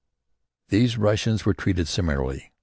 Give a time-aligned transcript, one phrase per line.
[0.69, 2.51] These Russians were treated similarly.